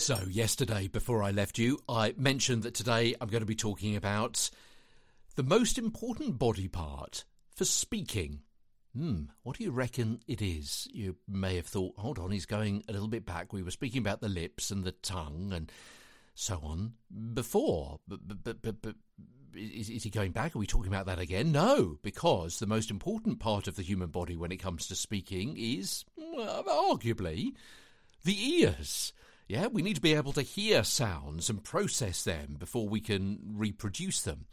[0.00, 3.96] So, yesterday, before I left you, I mentioned that today I'm going to be talking
[3.96, 4.48] about
[5.36, 8.40] the most important body part for speaking.
[8.96, 10.88] Hmm, what do you reckon it is?
[10.90, 13.52] You may have thought, hold on, he's going a little bit back.
[13.52, 15.70] We were speaking about the lips and the tongue and
[16.34, 16.94] so on
[17.34, 18.00] before.
[18.08, 18.94] But, but, but, but
[19.54, 20.56] is, is he going back?
[20.56, 21.52] Are we talking about that again?
[21.52, 25.58] No, because the most important part of the human body when it comes to speaking
[25.58, 27.52] is, well, arguably,
[28.24, 29.12] the ears.
[29.50, 33.40] Yeah, we need to be able to hear sounds and process them before we can
[33.56, 34.44] reproduce them.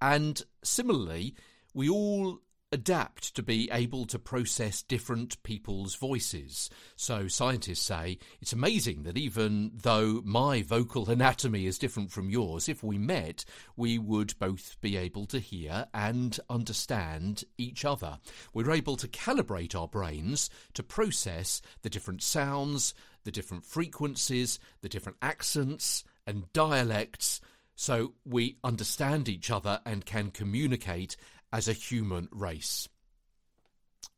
[0.00, 1.34] And similarly,
[1.74, 2.40] we all
[2.72, 6.68] adapt to be able to process different people's voices.
[6.96, 12.68] So scientists say it's amazing that even though my vocal anatomy is different from yours,
[12.68, 13.44] if we met,
[13.76, 18.18] we would both be able to hear and understand each other.
[18.52, 22.94] We're able to calibrate our brains to process the different sounds,
[23.24, 27.40] the different frequencies, the different accents and dialects
[27.76, 31.16] so we understand each other and can communicate
[31.52, 32.88] as a human race.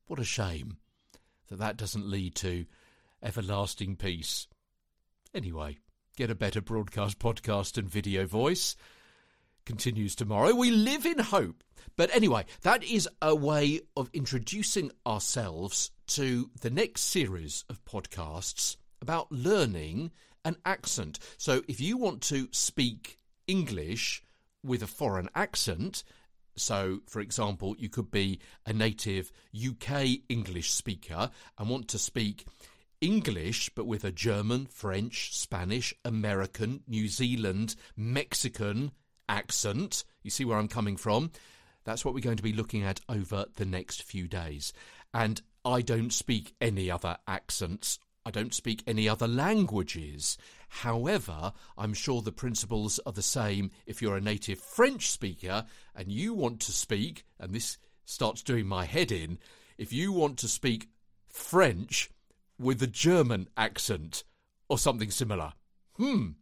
[0.06, 0.78] What a shame
[1.48, 2.66] that that doesn't lead to
[3.22, 4.46] everlasting peace.
[5.34, 5.78] Anyway,
[6.16, 8.76] get a better broadcast, podcast, and video voice.
[9.66, 10.54] Continues tomorrow.
[10.54, 11.62] We live in hope.
[11.96, 18.76] But anyway, that is a way of introducing ourselves to the next series of podcasts
[19.02, 20.10] about learning
[20.44, 21.18] an accent.
[21.36, 24.22] So if you want to speak English
[24.62, 26.02] with a foreign accent,
[26.58, 32.46] so, for example, you could be a native UK English speaker and want to speak
[33.00, 38.92] English but with a German, French, Spanish, American, New Zealand, Mexican
[39.28, 40.04] accent.
[40.22, 41.30] You see where I'm coming from?
[41.84, 44.72] That's what we're going to be looking at over the next few days.
[45.14, 47.98] And I don't speak any other accents
[48.28, 50.36] I don't speak any other languages.
[50.68, 56.12] However, I'm sure the principles are the same if you're a native French speaker and
[56.12, 59.38] you want to speak, and this starts doing my head in,
[59.78, 60.90] if you want to speak
[61.26, 62.10] French
[62.58, 64.24] with a German accent
[64.68, 65.54] or something similar.
[65.96, 66.32] Hmm,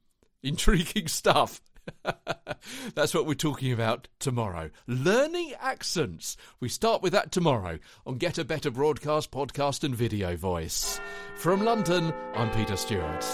[0.42, 1.60] intriguing stuff.
[2.94, 4.70] That's what we're talking about tomorrow.
[4.86, 6.36] Learning accents.
[6.60, 11.00] We start with that tomorrow on Get a Better Broadcast, Podcast, and Video Voice.
[11.36, 13.24] From London, I'm Peter Stewart.